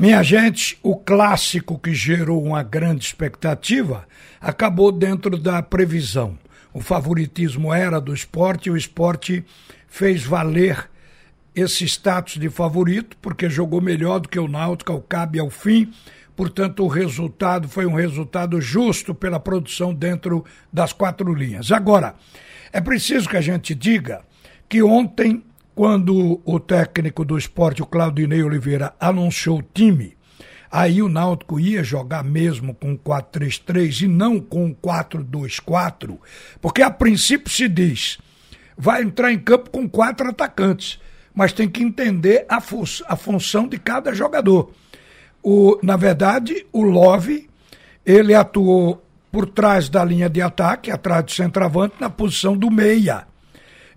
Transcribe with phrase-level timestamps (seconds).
[0.00, 4.08] Minha gente, o clássico que gerou uma grande expectativa
[4.40, 6.38] acabou dentro da previsão.
[6.72, 9.44] O favoritismo era do esporte e o esporte
[9.86, 10.88] fez valer
[11.54, 15.92] esse status de favorito, porque jogou melhor do que o Náutico ao cabe ao fim.
[16.34, 21.70] Portanto, o resultado foi um resultado justo pela produção dentro das quatro linhas.
[21.70, 22.14] Agora,
[22.72, 24.22] é preciso que a gente diga
[24.66, 25.44] que ontem,
[25.80, 30.14] quando o técnico do esporte, o Claudinei Oliveira, anunciou o time,
[30.70, 36.18] aí o Náutico ia jogar mesmo com 4-3-3 e não com 4-2-4,
[36.60, 38.18] porque a princípio se diz,
[38.76, 41.00] vai entrar em campo com quatro atacantes
[41.34, 44.72] mas tem que entender a, fu a função de cada jogador.
[45.42, 47.48] O, na verdade, o Love,
[48.04, 49.02] ele atuou
[49.32, 53.29] por trás da linha de ataque, atrás do centroavante, na posição do meia.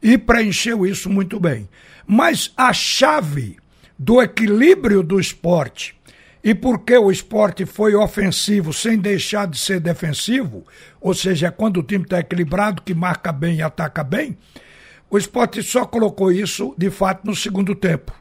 [0.03, 1.67] E preencheu isso muito bem.
[2.05, 3.55] Mas a chave
[3.98, 5.95] do equilíbrio do esporte
[6.44, 10.66] e porque o esporte foi ofensivo sem deixar de ser defensivo,
[11.00, 14.38] ou seja, é quando o time está equilibrado, que marca bem e ataca bem,
[15.09, 18.11] o esporte só colocou isso, de fato, no segundo tempo.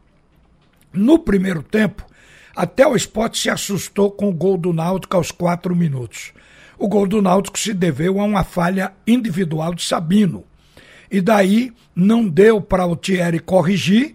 [0.92, 2.06] No primeiro tempo,
[2.54, 6.32] até o esporte se assustou com o gol do Náutico aos quatro minutos.
[6.78, 10.44] O gol do Náutico se deveu a uma falha individual de Sabino.
[11.12, 14.14] E daí não deu para o Thierry corrigir.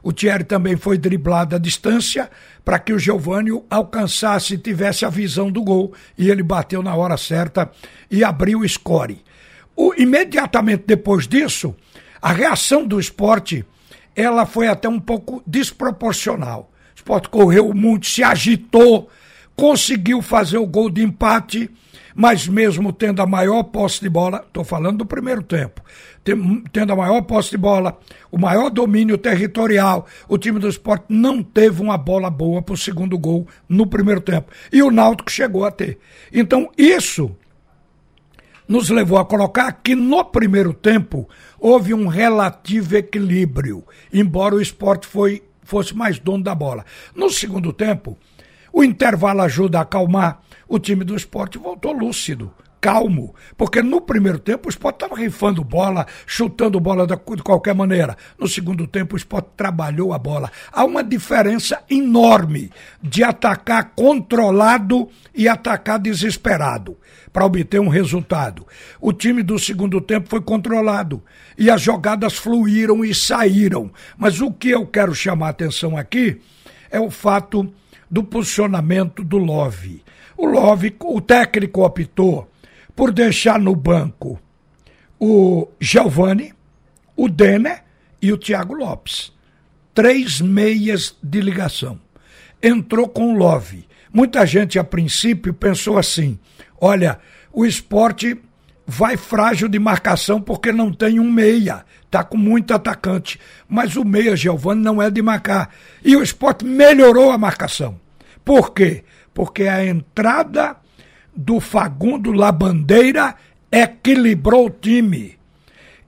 [0.00, 2.30] O Thierry também foi driblado à distância
[2.64, 5.92] para que o Giovânio alcançasse e tivesse a visão do gol.
[6.16, 7.68] E ele bateu na hora certa
[8.08, 9.24] e abriu o score.
[9.74, 11.74] O, imediatamente depois disso,
[12.22, 13.64] a reação do esporte
[14.14, 16.70] ela foi até um pouco desproporcional.
[16.94, 19.10] O esporte correu muito, se agitou,
[19.56, 21.68] conseguiu fazer o gol de empate,
[22.16, 25.82] mas mesmo tendo a maior posse de bola, estou falando do primeiro tempo,
[26.72, 27.98] tendo a maior posse de bola,
[28.32, 32.78] o maior domínio territorial, o time do esporte não teve uma bola boa para o
[32.78, 34.50] segundo gol no primeiro tempo.
[34.72, 35.98] E o Náutico chegou a ter.
[36.32, 37.36] Então, isso
[38.66, 41.28] nos levou a colocar que no primeiro tempo
[41.60, 46.82] houve um relativo equilíbrio, embora o esporte foi, fosse mais dono da bola.
[47.14, 48.16] No segundo tempo,
[48.76, 54.38] o intervalo ajuda a acalmar, o time do esporte voltou lúcido calmo, porque no primeiro
[54.38, 58.16] tempo o Sport estava rifando bola, chutando bola de qualquer maneira.
[58.38, 60.52] No segundo tempo o Sport trabalhou a bola.
[60.70, 62.70] Há uma diferença enorme
[63.02, 66.96] de atacar controlado e atacar desesperado
[67.32, 68.64] para obter um resultado.
[69.00, 71.20] O time do segundo tempo foi controlado
[71.58, 73.90] e as jogadas fluíram e saíram.
[74.16, 76.40] Mas o que eu quero chamar a atenção aqui
[76.88, 77.68] é o fato
[78.10, 80.02] do posicionamento do Love.
[80.36, 82.50] O Love, o técnico optou
[82.94, 84.40] por deixar no banco
[85.18, 86.52] o Giovani,
[87.16, 87.82] o Denner
[88.20, 89.32] e o Thiago Lopes.
[89.94, 91.98] Três meias de ligação.
[92.62, 93.86] Entrou com o Love.
[94.12, 96.38] Muita gente, a princípio, pensou assim:
[96.80, 97.18] olha,
[97.52, 98.38] o esporte
[98.86, 101.84] vai frágil de marcação porque não tem um meia.
[102.10, 103.40] Tá com muito atacante.
[103.68, 105.70] Mas o meia Giovani não é de marcar.
[106.04, 108.00] E o esporte melhorou a marcação.
[108.44, 109.02] Por quê?
[109.34, 110.76] Porque a entrada
[111.34, 113.34] do Fagundo Labandeira
[113.70, 115.36] equilibrou o time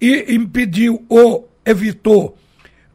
[0.01, 2.39] e impediu ou evitou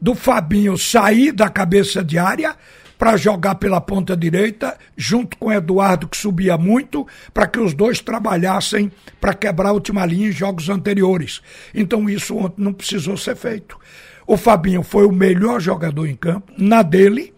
[0.00, 2.56] do Fabinho sair da cabeça de área
[2.98, 8.00] para jogar pela ponta direita, junto com Eduardo, que subia muito, para que os dois
[8.00, 8.90] trabalhassem
[9.20, 11.40] para quebrar a última linha em jogos anteriores.
[11.74, 13.78] Então isso ontem não precisou ser feito.
[14.26, 17.34] O Fabinho foi o melhor jogador em campo, na dele,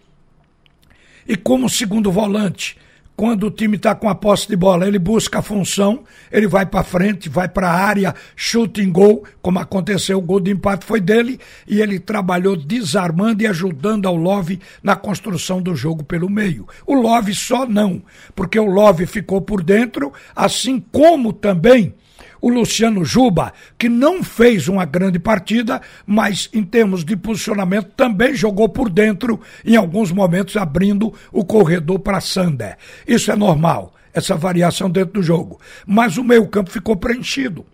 [1.26, 2.78] e como segundo volante,
[3.16, 6.66] quando o time está com a posse de bola, ele busca a função, ele vai
[6.66, 10.84] para frente, vai para a área, chuta em gol, como aconteceu, o gol de empate
[10.84, 16.28] foi dele, e ele trabalhou desarmando e ajudando ao Love na construção do jogo pelo
[16.28, 16.69] meio.
[16.87, 18.03] O Love só não,
[18.34, 21.94] porque o Love ficou por dentro, assim como também
[22.41, 28.34] o Luciano Juba, que não fez uma grande partida, mas em termos de posicionamento também
[28.34, 32.77] jogou por dentro, em alguns momentos abrindo o corredor para Sander.
[33.06, 35.60] Isso é normal, essa variação dentro do jogo.
[35.86, 37.65] Mas o meio-campo ficou preenchido.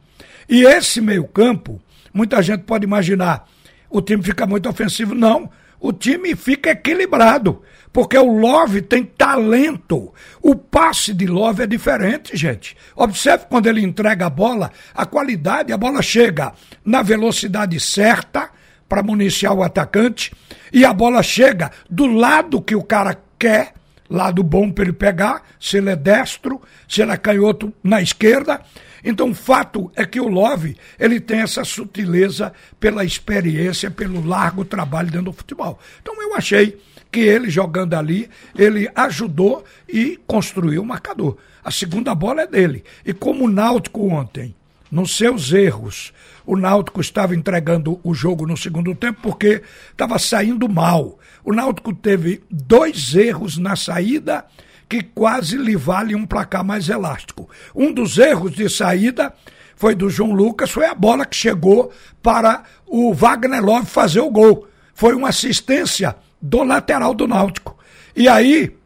[0.49, 1.81] E esse meio-campo,
[2.13, 3.49] muita gente pode imaginar,
[3.89, 5.15] o time fica muito ofensivo.
[5.15, 5.51] Não,
[5.83, 7.61] o time fica equilibrado.
[7.93, 10.15] Porque o Love tem talento.
[10.41, 12.75] O passe de Love é diferente, gente.
[12.97, 18.49] Observe quando ele entrega a bola, a qualidade, a bola chega na velocidade certa
[18.89, 20.33] para municiar o atacante
[20.73, 23.75] e a bola chega do lado que o cara quer,
[24.09, 28.63] lado bom para ele pegar, se ele é destro, se ele é canhoto na esquerda.
[29.05, 34.65] Então, o fato é que o Love, ele tem essa sutileza pela experiência, pelo largo
[34.65, 35.79] trabalho dentro do futebol.
[36.01, 36.79] Então, eu achei
[37.11, 41.37] que ele jogando ali, ele ajudou e construiu o marcador.
[41.65, 42.85] A segunda bola é dele.
[43.05, 44.55] E como o Náutico ontem,
[44.91, 46.13] nos seus erros,
[46.47, 51.19] o Náutico estava entregando o jogo no segundo tempo porque estava saindo mal.
[51.45, 54.45] O Náutico teve dois erros na saída
[54.89, 57.49] que quase lhe vale um placar mais elástico.
[57.75, 59.33] Um dos erros de saída
[59.77, 61.91] foi do João Lucas, foi a bola que chegou
[62.23, 64.69] para o Wagner Love fazer o gol.
[64.95, 67.79] Foi uma assistência do lateral do Náutico.
[68.15, 68.77] E aí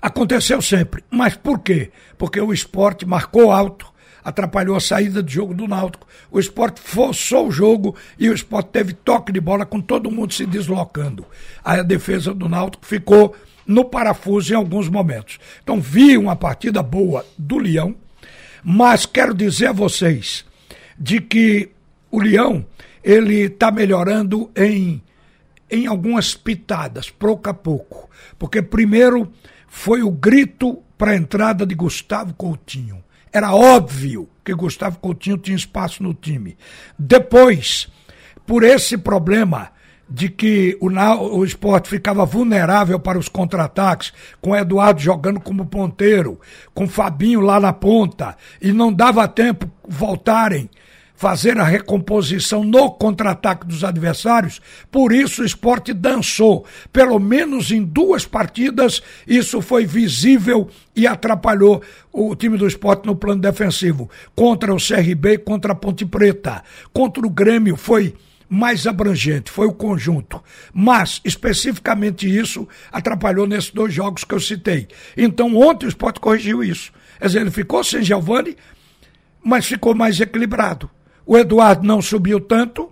[0.00, 1.02] aconteceu sempre.
[1.10, 1.90] Mas por quê?
[2.16, 3.92] Porque o esporte marcou alto,
[4.22, 6.06] atrapalhou a saída de jogo do Náutico.
[6.30, 10.32] O esporte forçou o jogo e o esporte teve toque de bola com todo mundo
[10.32, 11.26] se deslocando.
[11.64, 13.34] Aí a defesa do Náutico ficou
[13.66, 15.38] no parafuso em alguns momentos.
[15.62, 17.94] Então vi uma partida boa do Leão,
[18.62, 20.44] mas quero dizer a vocês
[20.98, 21.70] de que
[22.10, 22.64] o Leão
[23.02, 25.02] ele está melhorando em
[25.70, 28.08] em algumas pitadas, pouco a pouco.
[28.38, 29.32] Porque primeiro
[29.66, 33.02] foi o grito para a entrada de Gustavo Coutinho.
[33.32, 36.56] Era óbvio que Gustavo Coutinho tinha espaço no time.
[36.96, 37.88] Depois,
[38.46, 39.72] por esse problema
[40.08, 40.88] de que o,
[41.36, 46.40] o esporte ficava vulnerável para os contra-ataques, com Eduardo jogando como ponteiro,
[46.74, 50.68] com Fabinho lá na ponta, e não dava tempo voltarem
[51.14, 54.60] fazer a recomposição no contra-ataque dos adversários,
[54.90, 56.66] por isso o esporte dançou.
[56.92, 63.16] Pelo menos em duas partidas, isso foi visível e atrapalhou o time do esporte no
[63.16, 64.10] plano defensivo.
[64.34, 66.62] Contra o CRB e contra a Ponte Preta.
[66.92, 68.14] Contra o Grêmio foi
[68.48, 70.42] mais abrangente, foi o conjunto.
[70.72, 74.88] Mas, especificamente isso, atrapalhou nesses dois jogos que eu citei.
[75.16, 76.92] Então, ontem o esporte corrigiu isso.
[77.18, 78.56] Quer dizer, ele ficou sem Giovani,
[79.42, 80.90] mas ficou mais equilibrado.
[81.26, 82.90] O Eduardo não subiu tanto.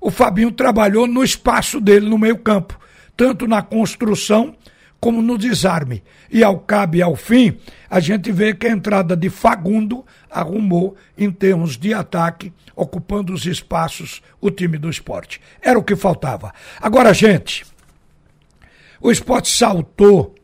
[0.00, 2.78] O Fabinho trabalhou no espaço dele, no meio-campo,
[3.16, 4.54] tanto na construção
[5.02, 6.00] como no desarme.
[6.30, 7.58] E ao cabo e ao fim,
[7.90, 13.44] a gente vê que a entrada de Fagundo arrumou, em termos de ataque, ocupando os
[13.44, 15.40] espaços, o time do esporte.
[15.60, 16.54] Era o que faltava.
[16.80, 17.66] Agora, gente,
[19.00, 20.36] o esporte saltou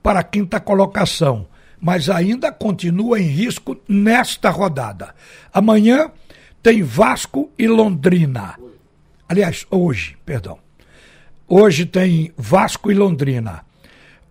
[0.00, 1.48] para a quinta colocação,
[1.80, 5.12] mas ainda continua em risco nesta rodada.
[5.52, 6.08] Amanhã
[6.62, 8.54] tem Vasco e Londrina.
[9.28, 10.56] Aliás, hoje, perdão.
[11.48, 13.64] Hoje tem Vasco e Londrina.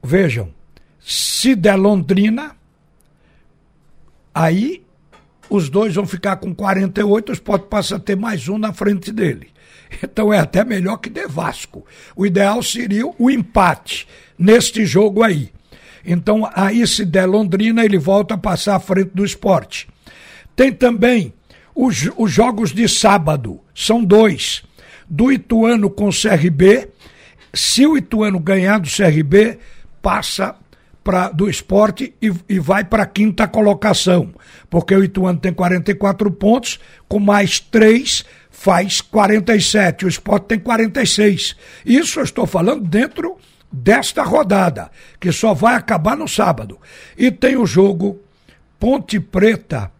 [0.03, 0.53] Vejam,
[0.99, 2.55] se der Londrina,
[4.35, 4.83] aí
[5.49, 9.11] os dois vão ficar com 48, o Sport passa a ter mais um na frente
[9.11, 9.47] dele.
[10.01, 11.85] Então é até melhor que der Vasco.
[12.15, 14.07] O ideal seria o empate
[14.37, 15.51] neste jogo aí.
[16.03, 19.87] Então, aí se der Londrina, ele volta a passar à frente do esporte.
[20.55, 21.31] Tem também
[21.75, 24.63] os, os jogos de sábado são dois.
[25.07, 26.89] Do Ituano com o CRB.
[27.53, 29.59] Se o Ituano ganhar do CRB,
[30.03, 30.55] passa
[31.03, 34.33] pra, do esporte e, e vai para a quinta colocação.
[34.69, 40.05] Porque o Ituano tem 44 pontos, com mais três faz 47.
[40.05, 41.55] O esporte tem 46.
[41.85, 43.37] Isso eu estou falando dentro
[43.71, 46.79] desta rodada, que só vai acabar no sábado.
[47.17, 48.19] E tem o jogo
[48.79, 49.91] Ponte Preta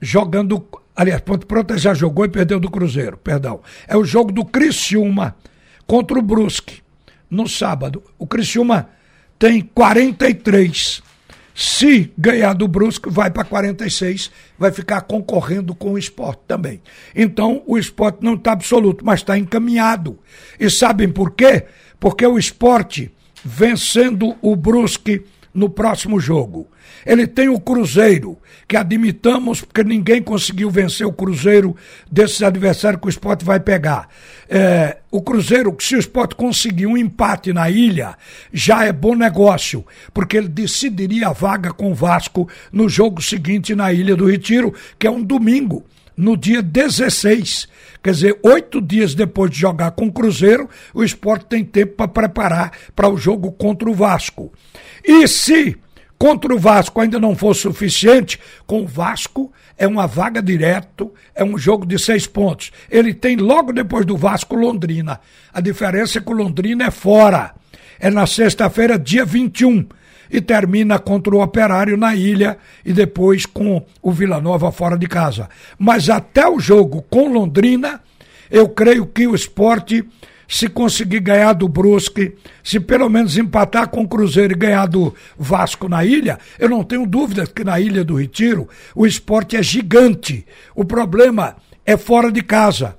[0.00, 0.66] jogando
[0.96, 3.60] Aliás, Ponte Preta já jogou e perdeu do Cruzeiro, perdão.
[3.86, 5.36] É o jogo do Criciúma
[5.86, 6.80] contra o Brusque,
[7.28, 8.02] no sábado.
[8.18, 8.88] O Criciúma
[9.38, 11.02] tem 43.
[11.54, 16.82] Se ganhar do Brusque, vai para 46, vai ficar concorrendo com o esporte também.
[17.14, 20.18] Então, o esporte não está absoluto, mas está encaminhado.
[20.60, 21.64] E sabem por quê?
[21.98, 23.10] Porque o esporte,
[23.42, 25.24] vencendo o Brusque
[25.56, 26.68] no próximo jogo.
[27.04, 28.36] Ele tem o Cruzeiro,
[28.68, 31.74] que admitamos, porque ninguém conseguiu vencer o Cruzeiro
[32.10, 34.08] desses adversários que o esporte vai pegar.
[34.48, 38.16] É, o Cruzeiro, se o esporte conseguir um empate na ilha,
[38.52, 43.74] já é bom negócio, porque ele decidiria a vaga com o Vasco no jogo seguinte
[43.74, 45.84] na Ilha do Retiro, que é um domingo
[46.16, 47.68] no dia 16.
[48.02, 52.08] Quer dizer, oito dias depois de jogar com o Cruzeiro, o esporte tem tempo para
[52.08, 54.52] preparar para o jogo contra o Vasco.
[55.04, 55.76] E se
[56.18, 61.44] contra o Vasco ainda não for suficiente, com o Vasco é uma vaga direto, é
[61.44, 62.72] um jogo de seis pontos.
[62.90, 65.20] Ele tem logo depois do Vasco Londrina.
[65.52, 67.54] A diferença é que o Londrina é fora.
[67.98, 69.86] É na sexta-feira, dia 21
[70.30, 75.06] e termina contra o Operário na ilha e depois com o Vila Nova fora de
[75.06, 75.48] casa.
[75.78, 78.00] Mas até o jogo com Londrina,
[78.50, 80.04] eu creio que o esporte
[80.48, 85.14] se conseguir ganhar do Brusque, se pelo menos empatar com o Cruzeiro e ganhar do
[85.36, 89.62] Vasco na ilha, eu não tenho dúvida que na Ilha do Retiro o esporte é
[89.62, 90.46] gigante.
[90.74, 92.96] O problema é fora de casa.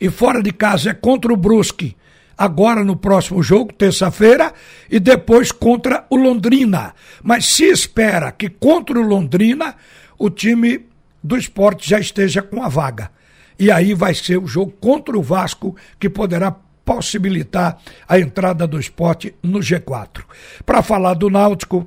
[0.00, 1.96] E fora de casa é contra o Brusque,
[2.40, 4.54] agora no próximo jogo, terça-feira,
[4.90, 6.94] e depois contra o Londrina.
[7.22, 9.76] Mas se espera que contra o Londrina
[10.18, 10.86] o time
[11.22, 13.10] do esporte já esteja com a vaga.
[13.58, 16.50] E aí vai ser o jogo contra o Vasco que poderá
[16.82, 17.76] possibilitar
[18.08, 20.24] a entrada do esporte no G4.
[20.64, 21.86] Para falar do Náutico,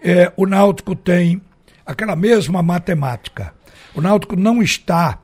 [0.00, 1.42] é, o Náutico tem
[1.84, 3.52] aquela mesma matemática.
[3.96, 5.18] O Náutico não está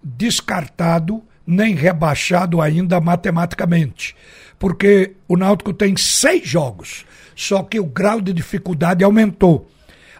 [0.00, 1.20] descartado
[1.50, 4.14] nem rebaixado ainda matematicamente,
[4.58, 7.04] porque o Náutico tem seis jogos,
[7.34, 9.68] só que o grau de dificuldade aumentou.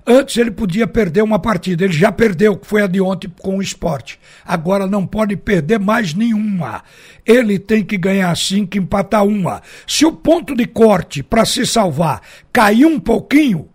[0.07, 3.59] Antes ele podia perder uma partida, ele já perdeu, que foi a de ontem com
[3.59, 4.19] o esporte.
[4.45, 6.83] Agora não pode perder mais nenhuma.
[7.25, 9.63] Ele tem que ganhar cinco, empatar uma.
[9.87, 12.23] Se o ponto de corte para se salvar
[12.53, 13.69] cair um pouquinho,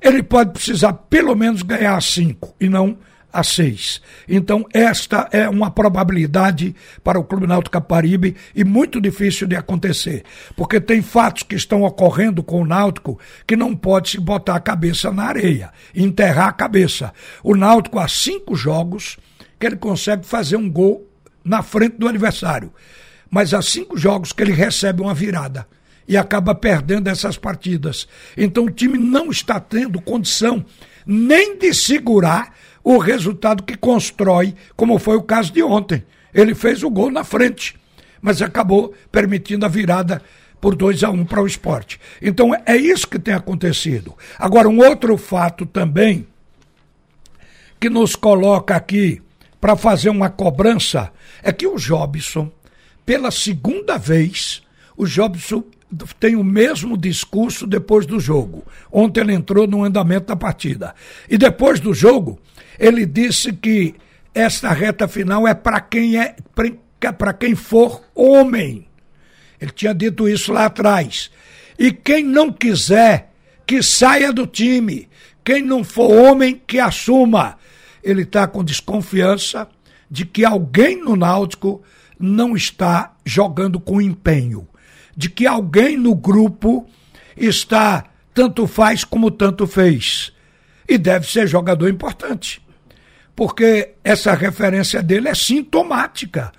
[0.00, 2.96] ele pode precisar pelo menos ganhar cinco e não
[3.32, 4.00] a 6.
[4.28, 10.24] Então, esta é uma probabilidade para o Clube Náutico Caparibe e muito difícil de acontecer,
[10.56, 14.60] porque tem fatos que estão ocorrendo com o Náutico que não pode se botar a
[14.60, 17.12] cabeça na areia, enterrar a cabeça.
[17.42, 19.18] O Náutico há cinco jogos
[19.58, 21.06] que ele consegue fazer um gol
[21.44, 22.72] na frente do adversário,
[23.30, 25.66] mas há cinco jogos que ele recebe uma virada
[26.10, 28.08] e acaba perdendo essas partidas.
[28.36, 30.64] Então o time não está tendo condição
[31.06, 36.04] nem de segurar o resultado que constrói, como foi o caso de ontem.
[36.32, 37.74] Ele fez o gol na frente,
[38.20, 40.22] mas acabou permitindo a virada
[40.60, 42.00] por 2 a 1 um para o esporte.
[42.20, 44.14] Então é isso que tem acontecido.
[44.38, 46.26] Agora, um outro fato também
[47.78, 49.22] que nos coloca aqui
[49.60, 51.10] para fazer uma cobrança
[51.42, 52.50] é que o Jobson,
[53.04, 54.62] pela segunda vez,
[54.96, 55.64] o Jobson
[56.20, 58.64] tem o mesmo discurso depois do jogo.
[58.92, 60.94] Ontem ele entrou no andamento da partida.
[61.28, 62.38] E depois do jogo,
[62.80, 63.94] ele disse que
[64.34, 66.34] esta reta final é para quem é
[67.18, 68.86] para quem for homem.
[69.60, 71.30] Ele tinha dito isso lá atrás.
[71.78, 73.32] E quem não quiser,
[73.66, 75.08] que saia do time.
[75.44, 77.58] Quem não for homem, que assuma.
[78.02, 79.68] Ele está com desconfiança
[80.10, 81.82] de que alguém no Náutico
[82.18, 84.66] não está jogando com empenho.
[85.14, 86.88] De que alguém no grupo
[87.36, 90.32] está tanto faz como tanto fez.
[90.88, 92.62] E deve ser jogador importante
[93.40, 96.52] porque essa referência dele é sintomática.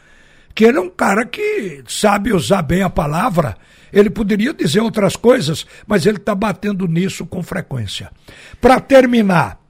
[0.56, 3.56] Que ele é um cara que sabe usar bem a palavra.
[3.94, 8.10] Ele poderia dizer outras coisas, mas ele está batendo nisso com frequência.
[8.60, 9.62] Para terminar,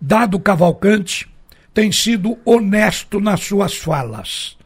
[0.00, 1.28] Dado Cavalcante
[1.74, 4.56] tem sido honesto nas suas falas.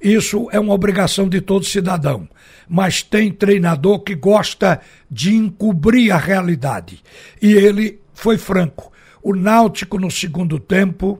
[0.00, 2.26] Isso é uma obrigação de todo cidadão.
[2.66, 4.80] Mas tem treinador que gosta
[5.10, 7.02] de encobrir a realidade.
[7.42, 8.94] E ele foi franco.
[9.24, 11.18] O Náutico, no segundo tempo,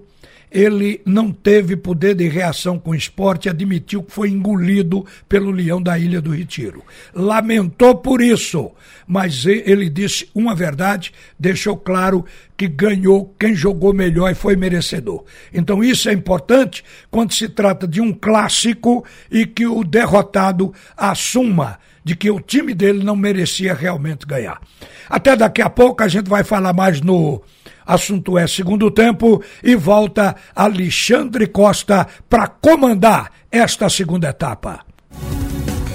[0.50, 5.82] ele não teve poder de reação com o esporte, admitiu que foi engolido pelo Leão
[5.82, 6.84] da Ilha do Retiro.
[7.14, 8.70] Lamentou por isso,
[9.06, 12.26] mas ele disse uma verdade, deixou claro
[12.58, 15.24] que ganhou quem jogou melhor e foi merecedor.
[15.50, 21.78] Então isso é importante quando se trata de um clássico e que o derrotado assuma
[22.04, 24.60] de que o time dele não merecia realmente ganhar.
[25.08, 27.42] Até daqui a pouco a gente vai falar mais no
[27.86, 34.80] Assunto é segundo tempo e volta Alexandre Costa para comandar esta segunda etapa.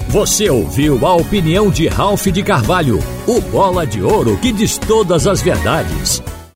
[0.10, 5.28] Você ouviu a opinião de Ralph de Carvalho, o bola de ouro que diz todas
[5.28, 6.24] as verdades.